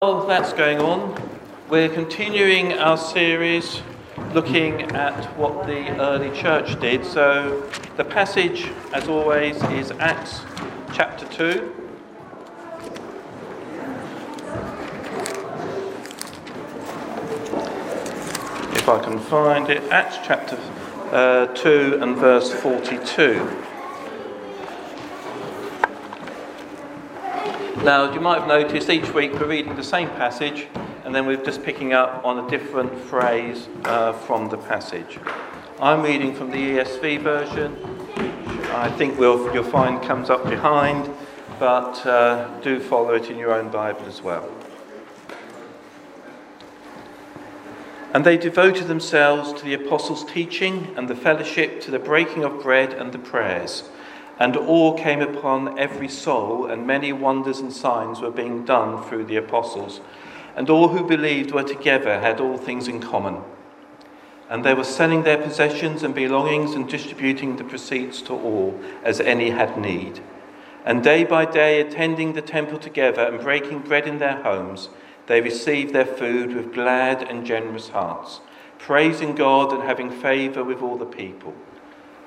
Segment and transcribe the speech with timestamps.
[0.00, 1.20] While that's going on,
[1.68, 3.82] we're continuing our series
[4.32, 7.04] looking at what the early church did.
[7.04, 10.42] So, the passage, as always, is Acts
[10.92, 11.74] chapter 2.
[18.76, 20.56] If I can find it, Acts chapter
[21.10, 23.64] uh, 2 and verse 42.
[27.84, 30.66] Now, as you might have noticed each week we're reading the same passage
[31.04, 35.18] and then we're just picking up on a different phrase uh, from the passage.
[35.80, 41.08] I'm reading from the ESV version, which I think we'll, you'll find comes up behind,
[41.60, 44.50] but uh, do follow it in your own Bible as well.
[48.12, 52.60] And they devoted themselves to the apostles' teaching and the fellowship, to the breaking of
[52.60, 53.88] bread and the prayers.
[54.38, 59.24] And awe came upon every soul, and many wonders and signs were being done through
[59.24, 60.00] the apostles.
[60.54, 63.42] And all who believed were together, had all things in common.
[64.48, 69.20] And they were selling their possessions and belongings and distributing the proceeds to all, as
[69.20, 70.20] any had need.
[70.84, 74.88] And day by day, attending the temple together and breaking bread in their homes,
[75.26, 78.40] they received their food with glad and generous hearts,
[78.78, 81.54] praising God and having favour with all the people.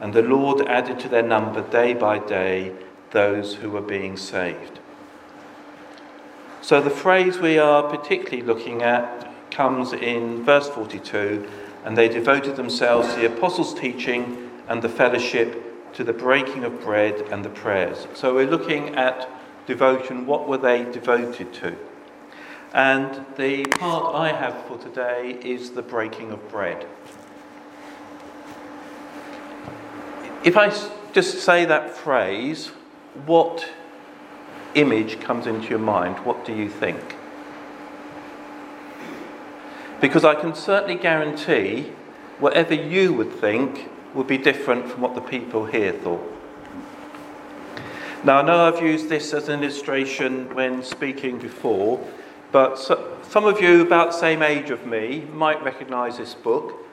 [0.02, 2.75] And the Lord added to their number day by day
[3.11, 4.80] those who were being saved.
[6.61, 11.47] So the phrase we are particularly looking at comes in verse 42
[11.85, 16.81] and they devoted themselves to the apostles' teaching and the fellowship, to the breaking of
[16.81, 18.08] bread and the prayers.
[18.13, 19.30] So we're looking at
[19.65, 20.25] devotion.
[20.25, 21.75] What were they devoted to?
[22.73, 26.88] And the part I have for today is the breaking of bread.
[30.44, 30.70] If I
[31.14, 32.72] just say that phrase,
[33.28, 33.67] what
[34.73, 36.17] image comes into your mind?
[36.25, 37.16] What do you think?
[40.00, 41.92] Because I can certainly guarantee
[42.39, 46.27] whatever you would think would be different from what the people here thought.
[48.23, 52.04] Now, I know I've used this as an illustration when speaking before,
[52.52, 56.83] but some of you about the same age of me might recognise this book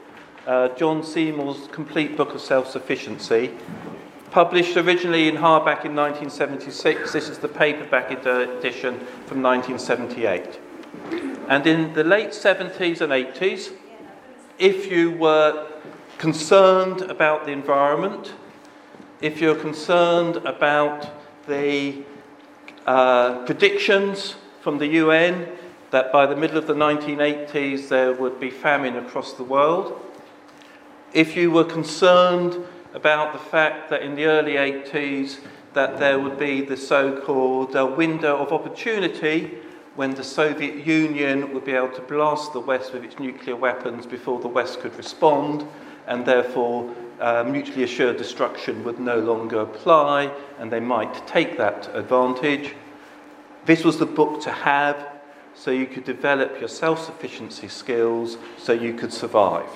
[0.48, 3.50] uh, John Seymour's Complete Book of Self Sufficiency,
[4.30, 7.12] published originally in hardback in 1976.
[7.12, 10.58] This is the paperback edition from 1978.
[11.48, 13.72] And in the late 70s and 80s,
[14.58, 15.68] if you were
[16.16, 18.32] concerned about the environment,
[19.20, 21.10] if you're concerned about
[21.46, 22.04] the
[22.86, 25.46] uh, predictions from the UN
[25.90, 30.00] that by the middle of the 1980s there would be famine across the world,
[31.12, 32.56] if you were concerned
[32.94, 35.38] about the fact that in the early 80s
[35.74, 39.58] that there would be the so-called uh, window of opportunity
[39.94, 44.06] when the Soviet Union would be able to blast the West with its nuclear weapons
[44.06, 45.66] before the West could respond,
[46.06, 51.90] and therefore uh, mutually assured destruction would no longer apply, and they might take that
[51.94, 52.74] advantage.
[53.66, 55.20] This was the book to have
[55.54, 59.68] so you could develop your self sufficiency skills so you could survive.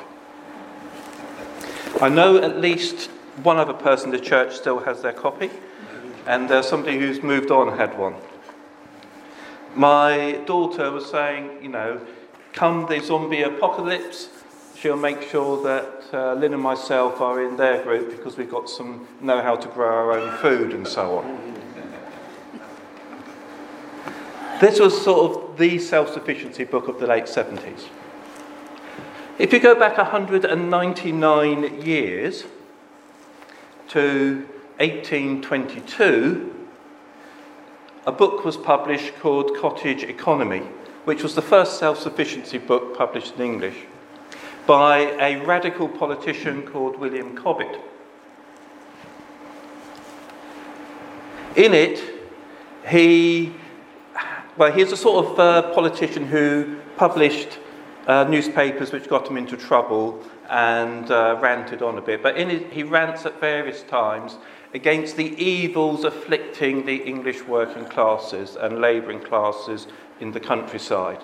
[2.00, 3.10] I know at least
[3.42, 5.50] one other person in the church still has their copy,
[6.26, 8.14] and uh, somebody who's moved on had one.
[9.74, 12.00] My daughter was saying, you know,
[12.52, 14.28] come the zombie apocalypse,
[14.76, 18.68] she'll make sure that uh, Lynn and myself are in their group because we've got
[18.68, 21.52] some know how to grow our own food and so on.
[24.60, 27.88] This was sort of the self sufficiency book of the late 70s.
[29.42, 32.44] If you go back 199 years
[33.88, 34.46] to
[34.78, 36.68] 1822,
[38.06, 40.60] a book was published called Cottage Economy,
[41.06, 43.74] which was the first self sufficiency book published in English
[44.64, 47.80] by a radical politician called William Cobbett.
[51.56, 52.00] In it,
[52.88, 53.52] he,
[54.56, 57.58] well, he's a sort of uh, politician who published
[58.06, 62.22] uh, newspapers which got him into trouble and uh, ranted on a bit.
[62.22, 64.36] But his, he rants at various times
[64.74, 69.86] against the evils afflicting the English working classes and labouring classes
[70.20, 71.22] in the countryside.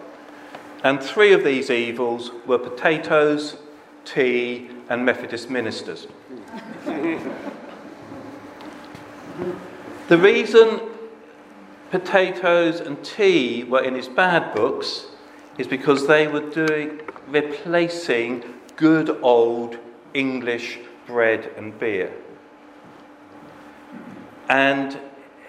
[0.85, 3.57] And three of these evils were potatoes,
[4.05, 6.07] tea, and Methodist ministers.
[10.09, 10.81] the reason
[11.91, 15.07] potatoes and tea were in his bad books
[15.59, 18.45] is because they were doing, replacing
[18.77, 19.77] good old
[20.15, 22.13] English bread and beer.
[24.49, 24.99] And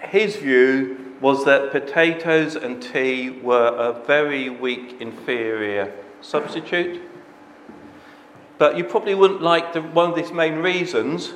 [0.02, 7.02] his view was that potatoes and tea were a very weak, inferior substitute.
[8.58, 11.34] But you probably wouldn't like the, one of these main reasons,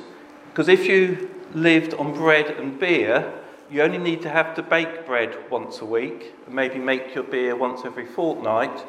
[0.50, 3.32] because if you lived on bread and beer,
[3.74, 7.24] you only need to have to bake bread once a week, and maybe make your
[7.24, 8.84] beer once every fortnight.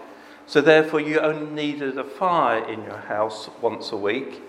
[0.45, 4.43] So therefore, you only needed a fire in your house once a week.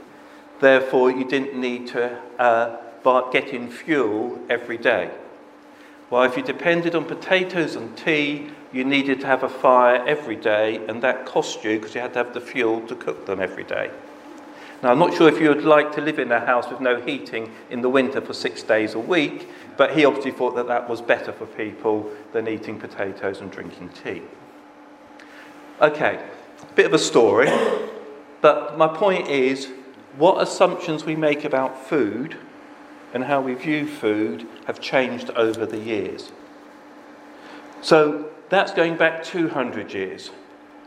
[0.61, 5.11] Therefore, you didn't need to uh, get in fuel every day.
[6.11, 10.37] Well, if you depended on potatoes and tea, you needed to have a fire every
[10.37, 13.41] day, and that cost you because you had to have the fuel to cook them
[13.41, 13.91] every day.
[14.82, 17.00] Now, I'm not sure if you would like to live in a house with no
[17.00, 20.88] heating in the winter for six days a week, but he obviously thought that that
[20.88, 24.23] was better for people than eating potatoes and drinking tea.
[25.81, 26.23] Okay,
[26.75, 27.49] bit of a story,
[28.40, 29.69] but my point is
[30.17, 32.37] what assumptions we make about food
[33.12, 36.32] and how we view food have changed over the years.
[37.81, 40.31] So that's going back 200 years.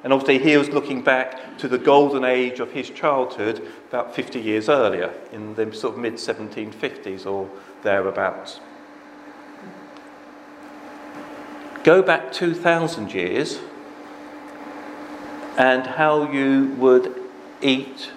[0.04, 4.40] And obviously, he was looking back to the golden age of his childhood about 50
[4.40, 7.50] years earlier, in the sort of mid 1750s or
[7.84, 8.60] thereabouts.
[11.84, 13.60] Go back 2,000 years,
[15.58, 17.16] and how you would
[17.62, 18.12] eat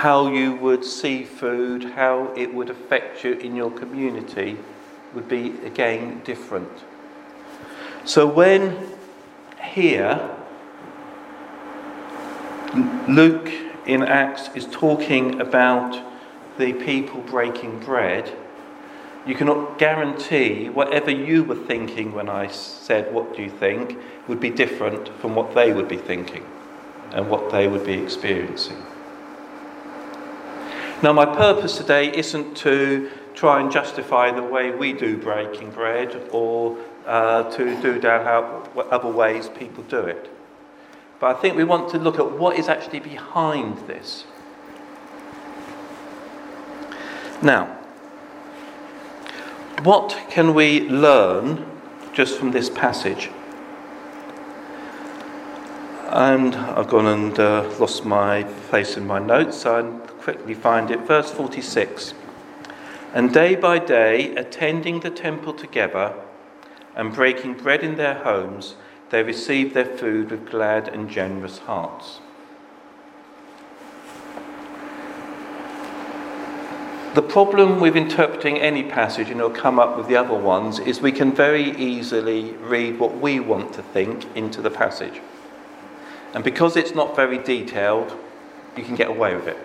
[0.00, 4.56] how you would see food, how it would affect you in your community
[5.12, 6.70] would be again different.
[8.04, 8.78] So when
[9.62, 10.30] here
[13.08, 13.50] Luke
[13.86, 16.00] in Acts is talking about
[16.58, 18.32] the people breaking bread,
[19.26, 23.98] you cannot guarantee whatever you were thinking when I said, What do you think?
[24.28, 26.44] would be different from what they would be thinking
[27.10, 28.76] and what they would be experiencing.
[31.02, 36.28] Now, my purpose today isn't to try and justify the way we do breaking bread
[36.30, 40.30] or uh, to do down how other ways people do it.
[41.20, 44.24] But I think we want to look at what is actually behind this.
[47.42, 47.76] Now,
[49.82, 51.66] what can we learn
[52.14, 53.30] just from this passage?
[56.08, 60.90] And I've gone and uh, lost my place in my notes, so I'm quickly find
[60.90, 61.00] it.
[61.06, 62.14] Verse 46
[63.14, 66.14] And day by day, attending the temple together
[66.96, 68.74] and breaking bread in their homes,
[69.10, 72.20] they received their food with glad and generous hearts.
[77.14, 81.00] The problem with interpreting any passage, and it'll come up with the other ones, is
[81.00, 85.20] we can very easily read what we want to think into the passage.
[86.34, 88.16] And because it's not very detailed,
[88.76, 89.58] you can get away with it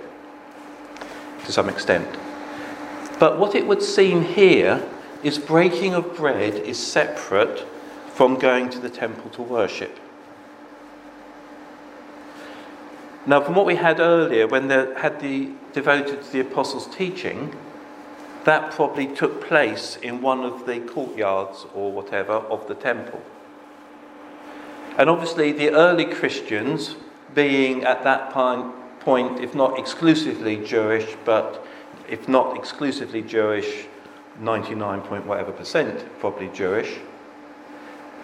[1.45, 2.07] to some extent.
[3.19, 4.83] But what it would seem here
[5.21, 7.65] is breaking of bread is separate
[8.15, 9.99] from going to the temple to worship.
[13.27, 17.53] Now, from what we had earlier, when they had the devoted to the apostles' teaching,
[18.45, 23.21] that probably took place in one of the courtyards or whatever of the temple.
[24.97, 26.95] And obviously, the early Christians,
[27.33, 31.65] being at that point if not exclusively Jewish, but
[32.07, 33.87] if not exclusively Jewish,
[34.39, 36.97] 99 point whatever percent probably Jewish,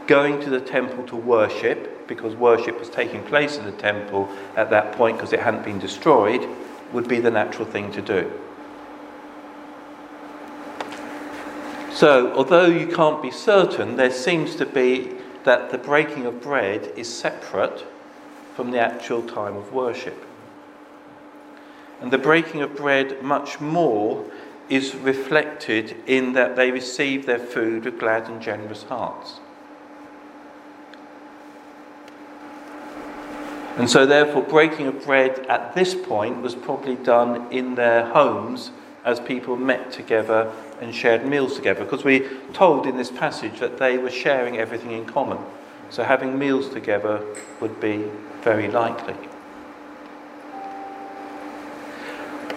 [0.07, 4.69] going to the temple to worship, because worship was taking place in the temple at
[4.69, 6.47] that point because it hadn't been destroyed,
[6.91, 8.31] would be the natural thing to do.
[11.93, 15.11] So, although you can't be certain, there seems to be
[15.43, 17.85] that the breaking of bread is separate
[18.55, 20.25] from the actual time of worship.
[21.99, 24.25] And the breaking of bread, much more,
[24.69, 29.39] is reflected in that they receive their food with glad and generous hearts.
[33.77, 38.71] And so, therefore, breaking of bread at this point was probably done in their homes
[39.05, 40.51] as people met together
[40.81, 41.83] and shared meals together.
[41.83, 45.39] Because we're told in this passage that they were sharing everything in common.
[45.89, 47.25] So, having meals together
[47.59, 48.05] would be
[48.41, 49.15] very likely.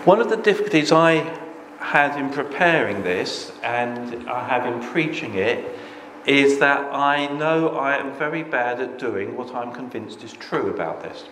[0.05, 1.39] One of the difficulties I
[1.79, 5.79] had in preparing this and I have in preaching it
[6.27, 10.71] is that I know I am very bad at doing what I'm convinced is true
[10.71, 11.25] about this.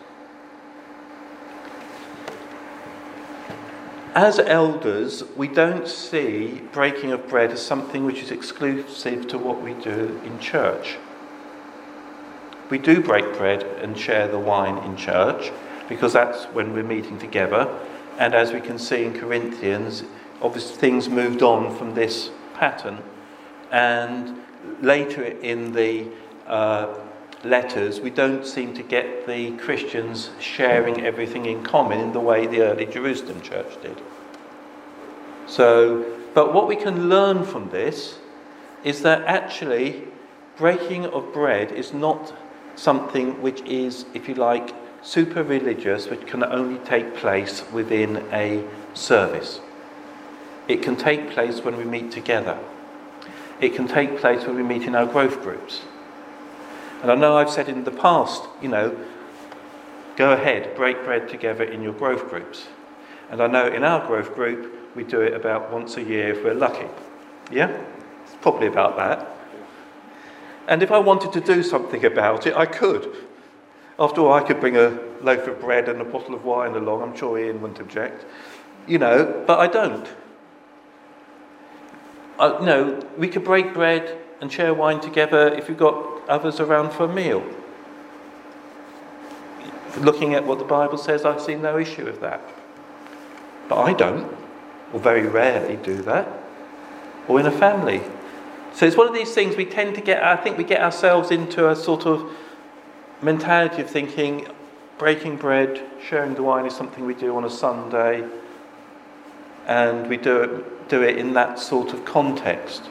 [4.14, 9.62] As elders, we don't see breaking of bread as something which is exclusive to what
[9.62, 10.98] we do in church.
[12.68, 15.50] We do break bread and share the wine in church
[15.88, 17.66] because that's when we're meeting together.
[18.18, 20.04] And as we can see in Corinthians,
[20.42, 22.98] obviously things moved on from this pattern.
[23.70, 24.42] And
[24.80, 26.06] later in the
[26.46, 26.94] uh,
[27.44, 32.46] letters, we don't seem to get the Christians sharing everything in common in the way
[32.46, 34.00] the early Jerusalem church did.
[35.46, 38.18] So, but what we can learn from this
[38.84, 40.04] is that actually
[40.56, 42.32] breaking of bread is not
[42.76, 48.64] something which is, if you like, super religious, which can only take place within a
[48.94, 49.60] service.
[50.68, 52.58] It can take place when we meet together.
[53.62, 55.82] It can take place when we meet in our growth groups.
[57.00, 58.94] And I know I've said in the past, you know,
[60.16, 62.66] go ahead, break bread together in your growth groups.
[63.30, 66.44] And I know in our growth group, we do it about once a year if
[66.44, 66.88] we're lucky.
[67.52, 67.70] Yeah?
[68.24, 69.28] It's probably about that.
[70.66, 73.16] And if I wanted to do something about it, I could.
[73.96, 77.02] After all, I could bring a loaf of bread and a bottle of wine along.
[77.02, 78.24] I'm sure Ian wouldn't object.
[78.88, 80.08] You know, but I don't.
[82.42, 86.58] Uh, you know, we could break bread and share wine together if you've got others
[86.58, 87.40] around for a meal.
[89.98, 92.40] Looking at what the Bible says, I see no issue with that.
[93.68, 94.36] But I don't,
[94.92, 96.26] or very rarely do that,
[97.28, 98.02] or in a family.
[98.74, 101.30] So it's one of these things we tend to get, I think we get ourselves
[101.30, 102.28] into a sort of
[103.22, 104.48] mentality of thinking
[104.98, 108.28] breaking bread, sharing the wine is something we do on a Sunday,
[109.66, 112.82] and we do it, do it in that sort of context.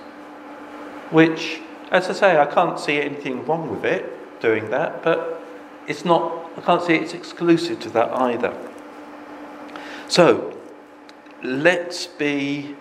[1.09, 1.59] Which,
[1.91, 5.41] as I say, I can't see anything wrong with it, doing that, but
[5.87, 8.55] it's not, I can't see it's exclusive to that either.
[10.07, 10.57] So,
[11.43, 12.75] let's be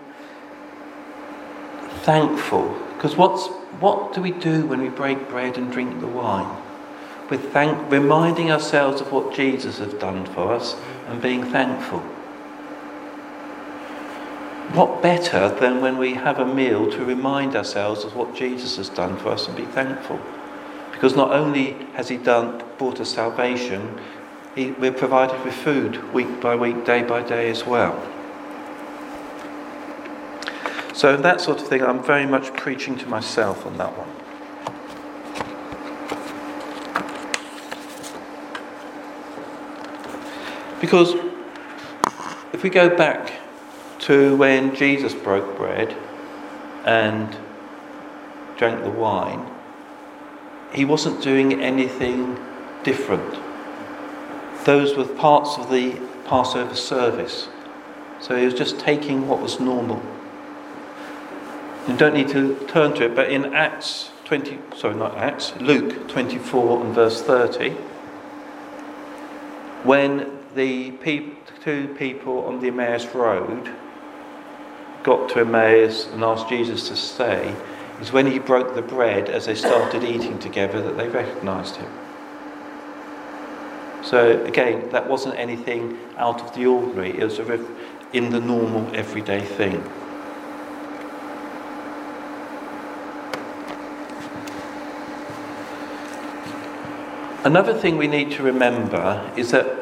[2.03, 3.47] thankful because what's,
[3.79, 6.61] what do we do when we break bread and drink the wine?
[7.29, 10.75] We're thank, reminding ourselves of what Jesus has done for us
[11.07, 12.03] and being thankful.
[14.73, 18.87] What better than when we have a meal to remind ourselves of what Jesus has
[18.87, 20.17] done for us and be thankful?
[20.93, 23.99] Because not only has He done, brought us salvation,
[24.55, 28.01] he, we're provided with food week by week, day by day as well.
[30.93, 34.07] So, that sort of thing, I'm very much preaching to myself on that one.
[40.79, 41.13] Because
[42.53, 43.40] if we go back
[44.01, 45.95] to when Jesus broke bread
[46.85, 47.37] and
[48.57, 49.45] drank the wine,
[50.73, 52.37] he wasn't doing anything
[52.83, 53.37] different.
[54.65, 57.49] Those were parts of the Passover service.
[58.19, 60.01] So he was just taking what was normal.
[61.87, 66.07] You don't need to turn to it, but in Acts 20, sorry, not Acts, Luke
[66.07, 67.71] 24 and verse 30,
[69.83, 70.91] when the
[71.63, 73.69] two people on the Emmaus Road
[75.03, 77.55] got to Emmaus and asked Jesus to stay,
[77.99, 81.91] is when he broke the bread as they started eating together that they recognized him.
[84.03, 87.39] So again, that wasn't anything out of the ordinary, it was
[88.13, 89.83] in the normal everyday thing.
[97.43, 99.77] Another thing we need to remember is that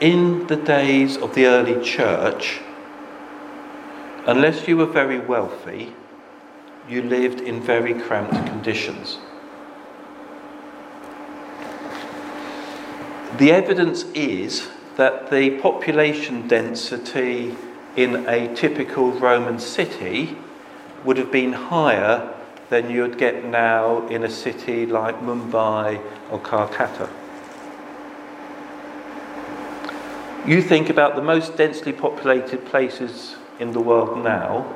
[0.00, 2.60] in the days of the early church,
[4.26, 5.94] unless you were very wealthy,
[6.88, 9.18] you lived in very cramped conditions.
[13.38, 17.54] The evidence is that the population density
[17.96, 20.36] in a typical Roman city
[21.04, 22.34] would have been higher
[22.68, 27.08] than you'd get now in a city like Mumbai or Calcutta.
[30.46, 34.74] You think about the most densely populated places in the world now,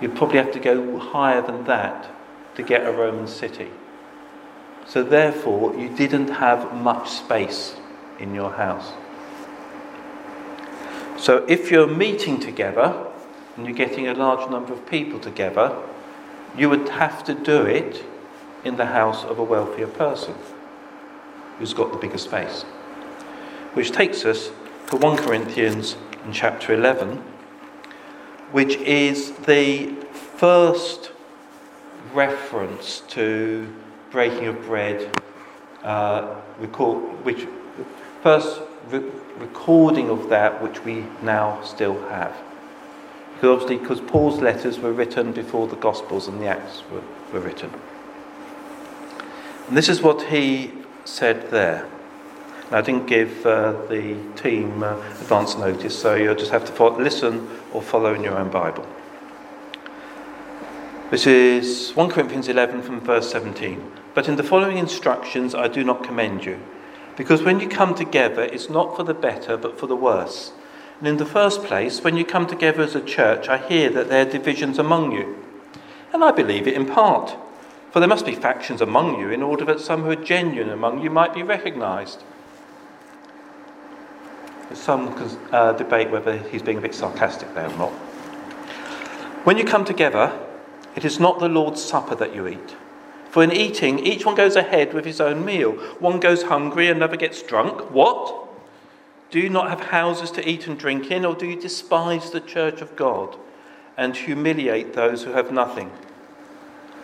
[0.00, 2.10] you'd probably have to go higher than that
[2.56, 3.70] to get a Roman city.
[4.86, 7.76] So, therefore, you didn't have much space
[8.18, 8.92] in your house.
[11.16, 13.06] So, if you're meeting together
[13.56, 15.76] and you're getting a large number of people together,
[16.56, 18.04] you would have to do it
[18.64, 20.34] in the house of a wealthier person
[21.58, 22.62] who's got the bigger space.
[23.74, 24.50] Which takes us
[24.88, 27.22] to 1 Corinthians in chapter 11,
[28.52, 29.94] which is the
[30.36, 31.12] first
[32.12, 33.72] reference to
[34.10, 35.10] breaking of bread,
[35.84, 37.46] uh, record, which
[38.22, 39.02] first re-
[39.38, 42.36] recording of that which we now still have.
[43.34, 47.02] Because obviously, because Paul's letters were written before the Gospels and the Acts were,
[47.32, 47.70] were written.
[49.68, 50.72] And this is what he
[51.04, 51.88] said there.
[52.72, 57.48] I didn't give uh, the team uh, advance notice, so you'll just have to listen
[57.72, 58.86] or follow in your own Bible.
[61.10, 63.92] This is 1 Corinthians 11 from verse 17.
[64.14, 66.60] But in the following instructions I do not commend you,
[67.16, 70.52] because when you come together, it's not for the better, but for the worse.
[70.98, 74.08] And in the first place, when you come together as a church, I hear that
[74.08, 75.36] there are divisions among you.
[76.12, 77.36] And I believe it in part.
[77.90, 81.02] For there must be factions among you, in order that some who are genuine among
[81.02, 82.22] you might be recognized.
[84.72, 85.08] Some
[85.52, 87.92] uh, debate whether he's being a bit sarcastic there or not.
[89.44, 90.38] When you come together,
[90.94, 92.76] it is not the Lord's Supper that you eat.
[93.30, 95.72] For in eating, each one goes ahead with his own meal.
[96.00, 97.90] One goes hungry, another gets drunk.
[97.90, 98.48] What?
[99.30, 102.40] Do you not have houses to eat and drink in, or do you despise the
[102.40, 103.36] church of God
[103.96, 105.90] and humiliate those who have nothing?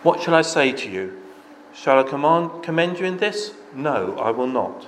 [0.03, 1.21] What shall I say to you?
[1.73, 3.53] Shall I command, commend you in this?
[3.73, 4.87] No, I will not.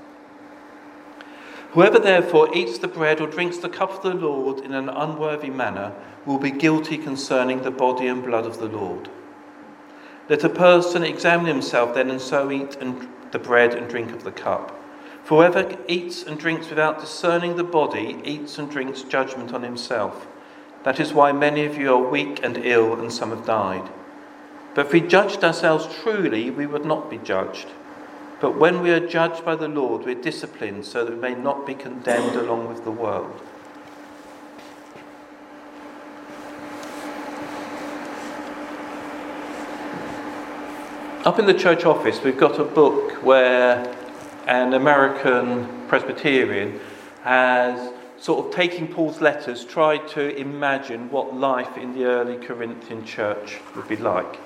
[1.73, 5.49] Whoever therefore eats the bread or drinks the cup of the Lord in an unworthy
[5.49, 5.93] manner
[6.25, 9.09] will be guilty concerning the body and blood of the Lord.
[10.27, 14.25] Let a person examine himself then and so eat and the bread and drink of
[14.25, 14.77] the cup.
[15.23, 20.27] For whoever eats and drinks without discerning the body eats and drinks judgment on himself.
[20.83, 23.89] That is why many of you are weak and ill, and some have died.
[24.73, 27.67] But if we judged ourselves truly, we would not be judged.
[28.41, 31.35] But when we are judged by the Lord, we are disciplined so that we may
[31.35, 33.39] not be condemned along with the world.
[41.23, 43.95] Up in the church office, we've got a book where
[44.47, 46.79] an American Presbyterian
[47.21, 53.05] has, sort of taking Paul's letters, tried to imagine what life in the early Corinthian
[53.05, 54.39] church would be like.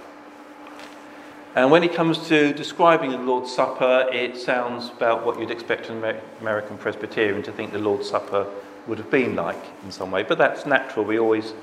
[1.55, 5.89] And when it comes to describing the Lord's Supper, it sounds about what you'd expect
[5.89, 6.03] an
[6.41, 8.45] American Presbyterian to think the Lord's Supper
[8.87, 10.23] would have been like in some way.
[10.23, 11.53] But that's natural, we always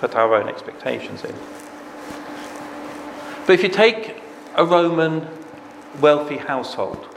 [0.00, 1.34] put our own expectations in.
[3.46, 4.22] But if you take
[4.54, 5.28] a Roman
[6.00, 7.08] wealthy household.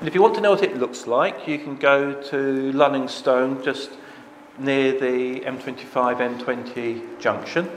[0.00, 3.64] And if you want to know what it looks like, you can go to Lullingstone,
[3.64, 3.90] just
[4.58, 7.68] near the M25 M20 junction,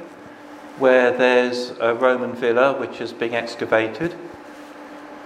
[0.77, 4.15] where there's a Roman villa which is being excavated.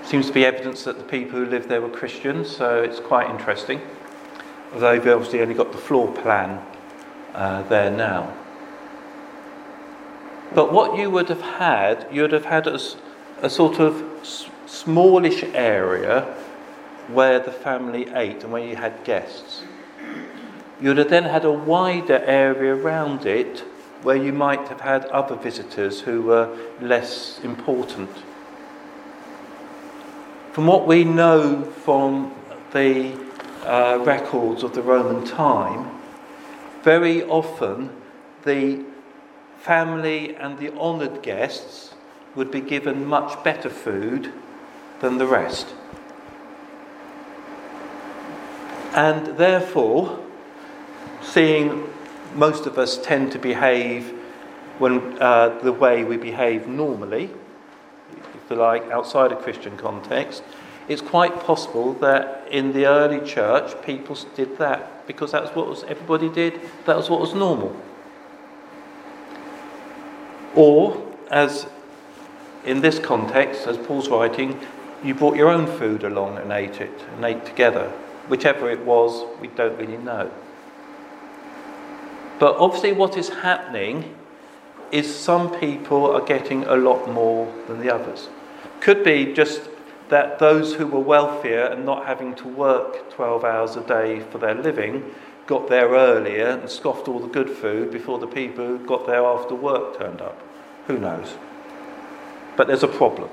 [0.03, 3.29] Seems to be evidence that the people who lived there were Christians, so it's quite
[3.29, 3.81] interesting.
[4.73, 6.63] Although they've obviously only got the floor plan
[7.33, 8.33] uh, there now.
[10.53, 12.95] But what you would have had, you would have had as
[13.41, 14.03] a sort of
[14.65, 16.35] smallish area
[17.07, 19.63] where the family ate and where you had guests.
[20.79, 23.63] You'd have then had a wider area around it
[24.03, 28.09] where you might have had other visitors who were less important.
[30.51, 32.33] From what we know from
[32.71, 33.17] the
[33.63, 35.89] uh, records of the Roman time,
[36.83, 37.89] very often
[38.43, 38.83] the
[39.57, 41.93] family and the honoured guests
[42.35, 44.31] would be given much better food
[45.01, 45.67] than the rest.
[48.93, 50.19] And therefore,
[51.21, 51.88] seeing
[52.35, 54.13] most of us tend to behave
[54.77, 57.29] when uh, the way we behave normally,
[58.11, 60.43] if you like, outside a Christian context,
[60.87, 65.83] it's quite possible that in the early church people did that because that's what was,
[65.83, 67.75] everybody did, that was what was normal.
[70.55, 71.67] Or, as
[72.65, 74.59] in this context, as Paul's writing,
[75.03, 77.89] you brought your own food along and ate it, and ate together.
[78.27, 80.31] Whichever it was, we don't really know.
[82.39, 84.15] But obviously, what is happening
[84.91, 88.29] is some people are getting a lot more than the others.
[88.79, 89.61] Could be just
[90.07, 94.39] that those who were wealthier and not having to work 12 hours a day for
[94.39, 95.13] their living
[95.45, 99.25] got there earlier and scoffed all the good food before the people who got there
[99.25, 100.39] after work turned up.
[100.87, 101.35] Who knows?
[102.55, 103.29] But there's a problem.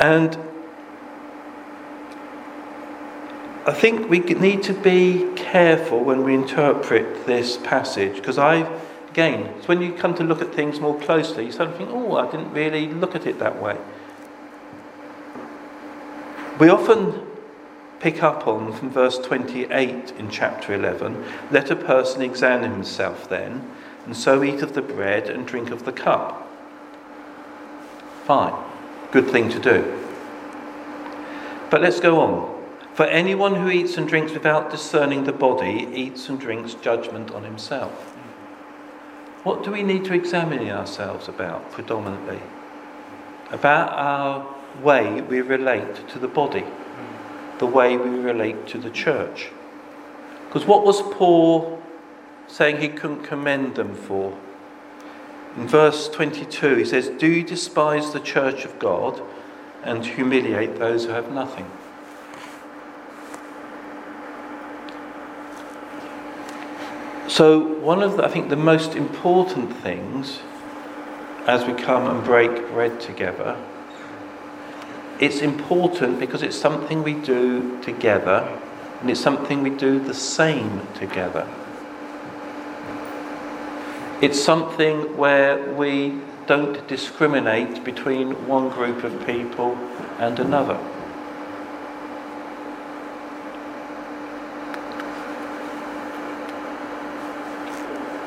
[0.00, 0.36] And
[3.64, 8.68] I think we need to be careful when we interpret this passage because I,
[9.08, 11.90] again, it's when you come to look at things more closely, you start to think,
[11.92, 13.78] oh, I didn't really look at it that way.
[16.58, 17.24] We often
[18.00, 23.70] pick up on from verse 28 in chapter 11 let a person examine himself then
[24.06, 26.50] and so eat of the bread and drink of the cup.
[28.24, 28.54] Fine,
[29.12, 29.98] good thing to do.
[31.70, 32.51] But let's go on.
[32.94, 37.44] For anyone who eats and drinks without discerning the body eats and drinks judgment on
[37.44, 38.14] himself.
[39.44, 42.40] What do we need to examine ourselves about predominantly?
[43.50, 46.64] About our way we relate to the body,
[47.58, 49.50] the way we relate to the church.
[50.46, 51.82] Because what was Paul
[52.46, 54.36] saying he couldn't commend them for?
[55.56, 59.22] In verse 22, he says, Do you despise the church of God
[59.82, 61.70] and humiliate those who have nothing?
[67.32, 70.40] So, one of the, I think the most important things
[71.46, 73.56] as we come and break bread together,
[75.18, 78.46] it's important because it's something we do together
[79.00, 81.48] and it's something we do the same together.
[84.20, 89.78] It's something where we don't discriminate between one group of people
[90.18, 90.78] and another.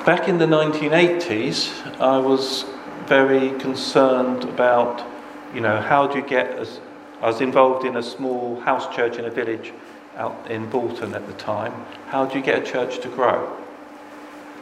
[0.06, 2.66] Back in the 1980s, I was
[3.08, 5.04] very concerned about,
[5.52, 6.80] you know, how do you get as
[7.24, 9.74] I was involved in a small house church in a village
[10.16, 11.74] out in Bolton at the time.
[12.10, 13.58] How do you get a church to grow?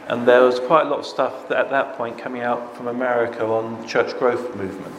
[0.08, 2.88] And there was quite a lot of stuff that, at that point coming out from
[2.88, 4.96] America on church growth movement.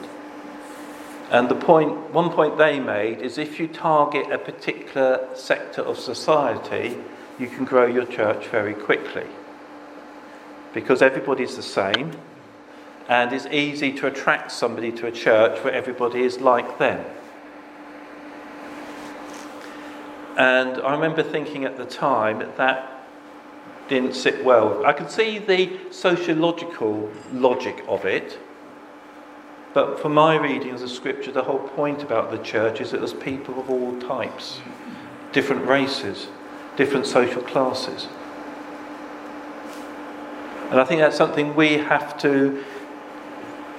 [1.31, 5.97] And the point, one point they made is if you target a particular sector of
[5.97, 6.99] society,
[7.39, 9.25] you can grow your church very quickly
[10.75, 12.11] because everybody's the same
[13.07, 17.03] and it's easy to attract somebody to a church where everybody is like them.
[20.38, 23.07] And I remember thinking at the time that that
[23.88, 24.85] didn't sit well.
[24.85, 28.38] I could see the sociological logic of it,
[29.73, 32.97] but for my reading of the scripture, the whole point about the church is that
[32.97, 34.59] there's people of all types,
[35.31, 36.27] different races,
[36.75, 38.09] different social classes.
[40.71, 42.63] And I think that's something we have to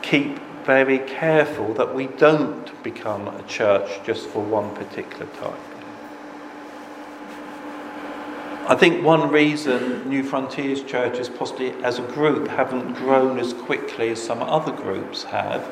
[0.03, 5.55] keep very careful that we don't become a church just for one particular type.
[8.68, 14.11] I think one reason New Frontiers churches, possibly as a group, haven't grown as quickly
[14.11, 15.64] as some other groups have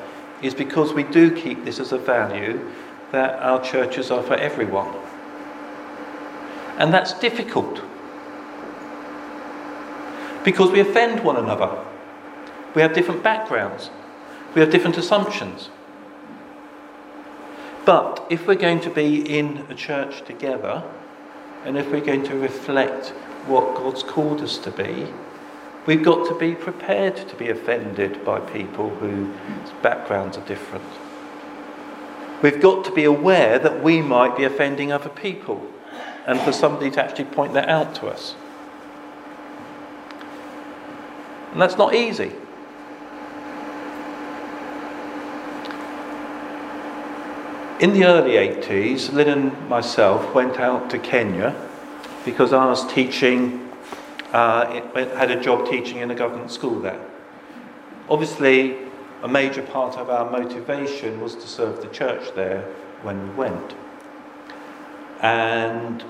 [0.42, 2.70] is because we do keep this as a value
[3.10, 4.94] that our churches are for everyone.
[6.78, 7.80] And that's difficult
[10.44, 11.84] because we offend one another.
[12.74, 13.90] We have different backgrounds,
[14.54, 15.70] we have different assumptions.
[17.84, 20.82] But if we're going to be in a church together,
[21.64, 23.08] and if we're going to reflect
[23.46, 25.06] what God's called us to be,
[25.86, 29.28] we've got to be prepared to be offended by people whose
[29.82, 30.84] backgrounds are different.
[32.42, 35.66] We've got to be aware that we might be offending other people,
[36.26, 38.34] and for somebody to actually point that out to us.
[41.54, 42.32] And that's not easy.
[47.78, 51.54] In the early 80s, Lynn and myself went out to Kenya
[52.24, 53.70] because I was teaching,
[54.32, 57.00] uh, had a job teaching in a government school there.
[58.08, 58.76] Obviously,
[59.22, 62.62] a major part of our motivation was to serve the church there
[63.02, 63.74] when we went.
[65.20, 66.02] And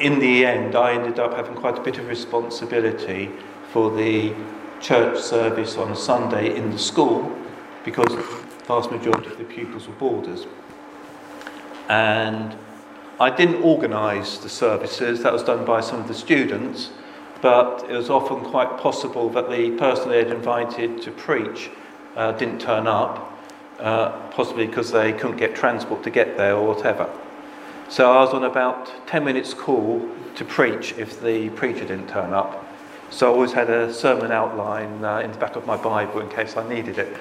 [0.00, 3.30] in the end, I ended up having quite a bit of responsibility
[3.74, 4.32] for the
[4.80, 7.36] church service on a Sunday in the school
[7.84, 8.22] because the
[8.68, 10.46] vast majority of the pupils were boarders.
[11.88, 12.56] And
[13.18, 16.90] I didn't organise the services, that was done by some of the students,
[17.42, 21.68] but it was often quite possible that the person they had invited to preach
[22.14, 23.36] uh, didn't turn up,
[23.80, 27.12] uh, possibly because they couldn't get transport to get there or whatever.
[27.88, 32.32] So I was on about 10 minutes call to preach if the preacher didn't turn
[32.32, 32.63] up.
[33.14, 36.28] So I always had a sermon outline uh, in the back of my Bible in
[36.28, 37.16] case I needed it.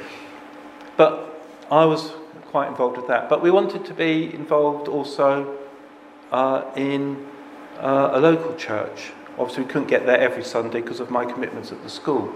[0.98, 2.14] But I was
[2.48, 3.30] quite involved with that.
[3.30, 5.56] But we wanted to be involved also
[6.32, 7.24] uh, in
[7.78, 9.12] uh, a local church.
[9.38, 12.34] Obviously, we couldn't get there every Sunday because of my commitments at the school.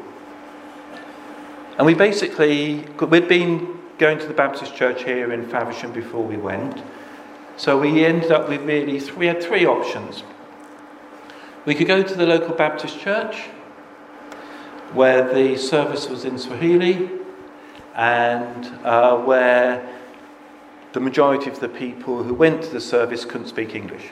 [1.80, 6.38] And we basically, we'd been going to the Baptist church here in Faversham before we
[6.38, 6.84] went.
[7.56, 10.22] So we ended up with really, we had three options.
[11.68, 13.42] We could go to the local Baptist church
[14.94, 17.10] where the service was in Swahili
[17.94, 19.86] and uh, where
[20.94, 24.12] the majority of the people who went to the service couldn't speak English.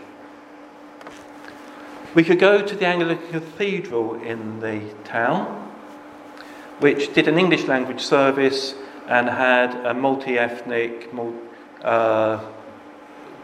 [2.14, 5.72] We could go to the Anglican Cathedral in the town
[6.80, 8.76] which did an English language service
[9.08, 11.10] and had a multi ethnic
[11.86, 12.44] uh,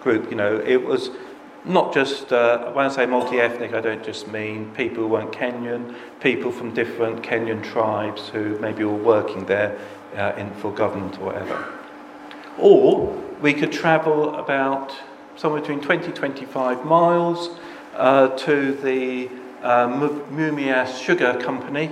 [0.02, 0.30] group.
[0.30, 1.12] You know, it was
[1.64, 5.32] not just, uh, when I say multi ethnic, I don't just mean people who weren't
[5.32, 9.78] Kenyan, people from different Kenyan tribes who maybe were working there
[10.16, 11.66] uh, in, for government or whatever.
[12.58, 13.08] Or
[13.42, 14.96] we could travel about
[15.36, 17.58] somewhere between 20 25 miles
[17.96, 19.30] uh, to the
[19.62, 21.92] uh, Mumias Sugar Company,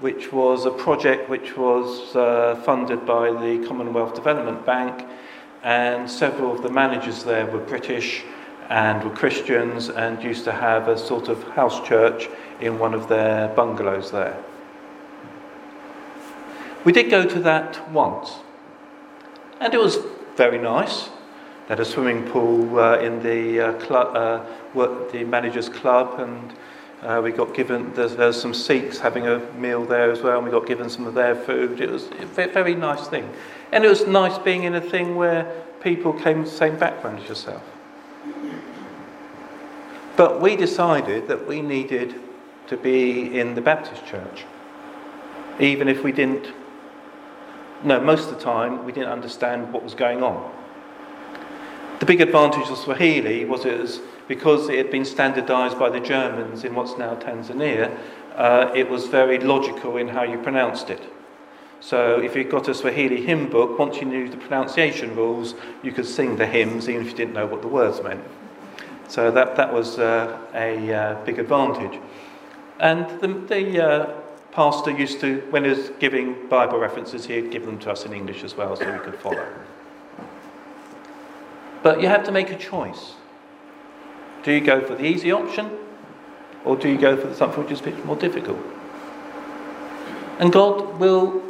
[0.00, 5.06] which was a project which was uh, funded by the Commonwealth Development Bank,
[5.62, 8.22] and several of the managers there were British
[8.70, 12.28] and were Christians and used to have a sort of house church
[12.60, 14.42] in one of their bungalows there.
[16.84, 18.34] We did go to that once,
[19.60, 19.98] and it was
[20.36, 21.04] very nice.
[21.66, 26.54] They had a swimming pool uh, in the uh, club, uh, the managers' club, and
[27.02, 30.44] uh, we got given, there's, there's some Sikhs having a meal there as well, and
[30.44, 31.80] we got given some of their food.
[31.80, 33.30] It was a very nice thing.
[33.72, 35.44] And it was nice being in a thing where
[35.80, 37.62] people came the same background as yourself.
[40.16, 42.14] But we decided that we needed
[42.68, 44.44] to be in the Baptist church,
[45.58, 46.52] even if we didn't,
[47.82, 50.52] no, most of the time we didn't understand what was going on.
[51.98, 56.00] The big advantage of Swahili was it was because it had been standardized by the
[56.00, 57.96] Germans in what's now Tanzania,
[58.36, 61.02] uh, it was very logical in how you pronounced it.
[61.80, 65.92] So if you got a Swahili hymn book, once you knew the pronunciation rules, you
[65.92, 68.24] could sing the hymns even if you didn't know what the words meant.
[69.08, 72.00] So that, that was uh, a uh, big advantage.
[72.80, 74.14] And the, the uh,
[74.52, 78.12] pastor used to, when he was giving Bible references, he'd give them to us in
[78.12, 79.46] English as well so we could follow.
[81.82, 83.14] But you have to make a choice.
[84.42, 85.70] Do you go for the easy option
[86.64, 88.58] or do you go for something which is a bit more difficult?
[90.38, 91.42] And God will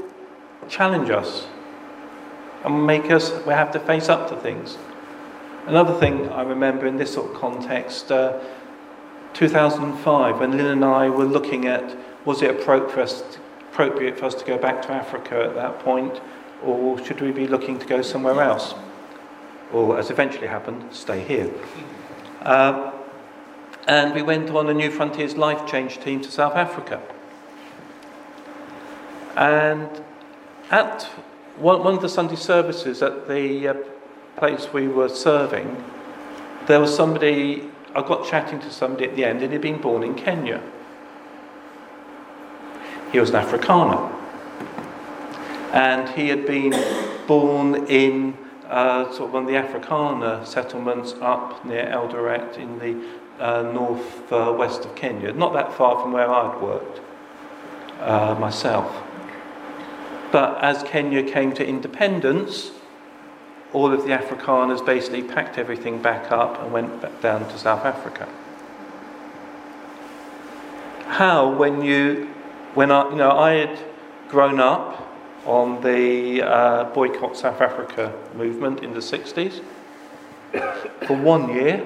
[0.68, 1.46] challenge us
[2.64, 4.76] and make us, we have to face up to things.
[5.66, 8.38] Another thing I remember in this sort of context, uh,
[9.32, 11.96] 2005, when Lynn and I were looking at
[12.26, 16.20] was it appropriate for, us, to go back to Africa at that point,
[16.62, 18.74] or should we be looking to go somewhere else?
[19.72, 21.50] Or, as eventually happened, stay here.
[22.42, 22.92] Uh,
[23.86, 27.02] and we went on a New Frontiers Life Change team to South Africa.
[29.34, 29.88] And
[30.70, 31.04] at
[31.56, 33.74] one, one of the Sunday services at the uh,
[34.36, 35.82] place we were serving,
[36.66, 40.02] there was somebody, I got chatting to somebody at the end, and he'd been born
[40.02, 40.62] in Kenya.
[43.12, 44.10] He was an Afrikaner.
[45.72, 46.74] And he had been
[47.26, 48.36] born in
[48.68, 53.04] uh, sort of one of the Afrikaner settlements up near Eldoret in the
[53.38, 57.00] uh, north uh, west of Kenya, not that far from where I'd worked
[58.00, 59.02] uh, myself.
[60.32, 62.72] But as Kenya came to independence,
[63.74, 67.84] all of the Afrikaners basically packed everything back up and went back down to South
[67.84, 68.28] Africa.
[71.06, 72.30] How, when you,
[72.74, 73.78] when I, you know, I had
[74.28, 75.12] grown up
[75.44, 79.60] on the uh, boycott South Africa movement in the 60s.
[81.06, 81.78] For one year,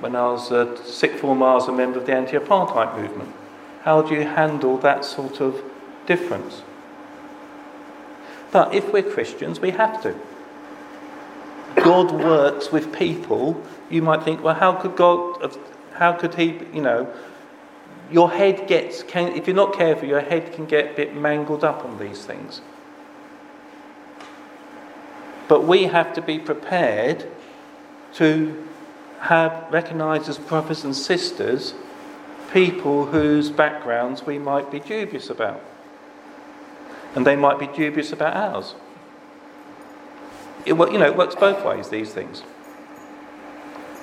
[0.00, 3.34] when I was a sixth form, I a member of the anti-apartheid movement.
[3.82, 5.62] How do you handle that sort of
[6.06, 6.62] difference?
[8.52, 10.14] But if we're Christians, we have to.
[11.76, 13.62] God works with people.
[13.90, 15.56] You might think, well, how could God,
[15.94, 17.12] how could He, you know,
[18.10, 21.64] your head gets, can, if you're not careful, your head can get a bit mangled
[21.64, 22.60] up on these things.
[25.48, 27.30] But we have to be prepared
[28.14, 28.66] to
[29.20, 31.74] have recognized as brothers and sisters
[32.52, 35.60] people whose backgrounds we might be dubious about.
[37.14, 38.74] And they might be dubious about ours.
[40.64, 42.42] It, you know, it works both ways, these things.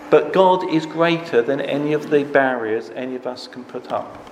[0.09, 4.29] But God is greater than any of the barriers any of us can put up.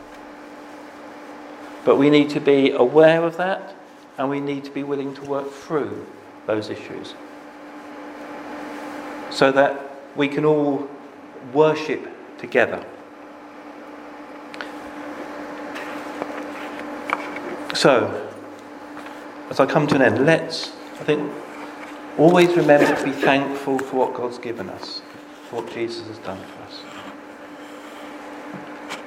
[1.85, 3.75] But we need to be aware of that
[4.17, 6.05] and we need to be willing to work through
[6.45, 7.13] those issues.
[9.31, 10.89] So that we can all
[11.53, 12.05] worship
[12.37, 12.85] together.
[17.73, 18.29] So,
[19.49, 21.31] as I come to an end, let's, I think,
[22.19, 25.01] always remember to be thankful for what God's given us,
[25.49, 26.81] for what Jesus has done for us.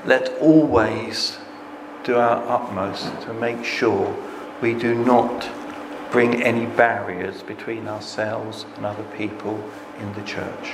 [0.04, 1.38] Let's always
[2.04, 4.16] do our utmost to make sure
[4.60, 5.48] we do not
[6.10, 9.62] bring any barriers between ourselves and other people
[10.00, 10.72] in the church.